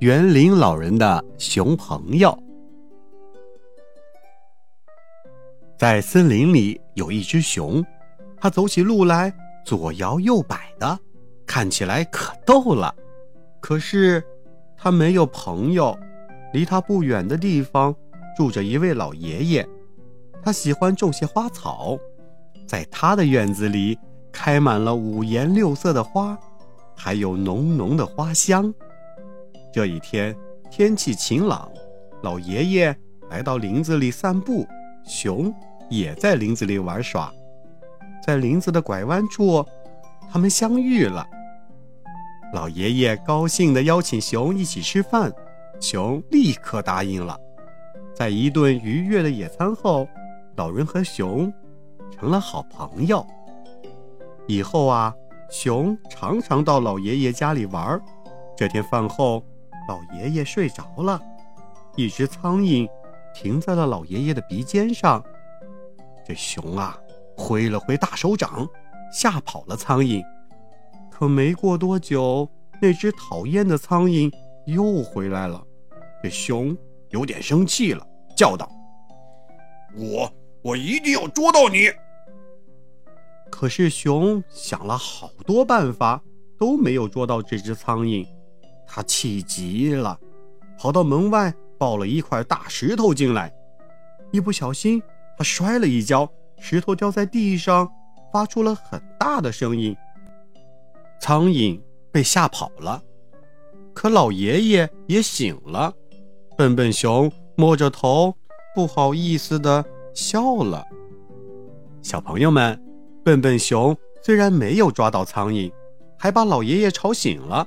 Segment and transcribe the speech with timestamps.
[0.00, 2.40] 园林老人的熊朋友，
[5.76, 7.84] 在森林里有一只熊，
[8.40, 10.96] 它走起路来左摇右摆的，
[11.44, 12.94] 看起来可逗了。
[13.58, 14.22] 可是，
[14.76, 15.98] 它没有朋友。
[16.52, 17.94] 离它不远的地方
[18.36, 19.68] 住着一位老爷爷，
[20.42, 21.98] 他喜欢种些花草，
[22.68, 23.98] 在他的院子里
[24.32, 26.38] 开满了五颜六色的花，
[26.96, 28.72] 还有浓浓的花香。
[29.78, 30.36] 这一天
[30.72, 31.70] 天气晴朗，
[32.24, 32.96] 老爷爷
[33.30, 34.66] 来到林子里散步，
[35.04, 35.54] 熊
[35.88, 37.32] 也在林子里玩耍。
[38.26, 39.64] 在林子的拐弯处，
[40.32, 41.24] 他们相遇了。
[42.52, 45.32] 老爷爷高兴地邀请熊一起吃饭，
[45.80, 47.38] 熊立刻答应了。
[48.12, 50.08] 在一顿愉悦的野餐后，
[50.56, 51.54] 老人和熊
[52.10, 53.24] 成了好朋友。
[54.48, 55.14] 以后啊，
[55.48, 58.02] 熊常常到老爷爷家里玩。
[58.56, 59.40] 这天饭后。
[59.88, 61.20] 老爷爷睡着了，
[61.96, 62.86] 一只苍蝇
[63.34, 65.24] 停在了老爷爷的鼻尖上。
[66.26, 66.96] 这熊啊，
[67.34, 68.68] 挥了挥大手掌，
[69.10, 70.22] 吓跑了苍蝇。
[71.10, 72.48] 可没过多久，
[72.82, 74.30] 那只讨厌的苍蝇
[74.66, 75.64] 又回来了。
[76.22, 76.76] 这熊
[77.08, 78.70] 有点生气了，叫道
[79.96, 80.30] ：“我
[80.62, 81.90] 我一定要捉到你！”
[83.50, 86.22] 可是熊想了好多办法，
[86.58, 88.26] 都没有捉到这只苍蝇。
[88.90, 90.18] 他气极了，
[90.78, 93.52] 跑到门外抱了一块大石头进来。
[94.32, 95.00] 一不小心，
[95.36, 97.86] 他摔了一跤，石头掉在地上，
[98.32, 99.94] 发出了很大的声音。
[101.20, 101.78] 苍蝇
[102.10, 103.02] 被吓跑了，
[103.92, 105.92] 可老爷爷也醒了。
[106.56, 108.34] 笨笨熊摸着头，
[108.74, 109.84] 不好意思的
[110.14, 110.84] 笑了。
[112.00, 112.80] 小朋友们，
[113.22, 115.70] 笨笨熊虽然没有抓到苍蝇，
[116.18, 117.66] 还把老爷爷吵醒了。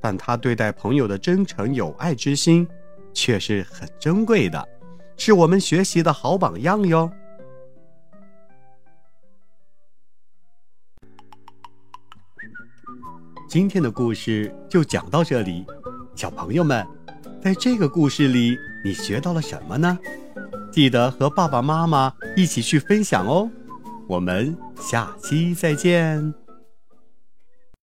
[0.00, 2.66] 但他对待朋友的真诚友爱之心，
[3.12, 4.66] 却是很珍贵的，
[5.16, 7.10] 是我们学习的好榜样哟。
[13.48, 15.66] 今天的故事就讲到这里，
[16.14, 16.86] 小朋友们，
[17.42, 19.98] 在这个故事里你学到了什么呢？
[20.70, 23.50] 记得和爸爸妈妈一起去分享哦。
[24.06, 26.39] 我们下期再见。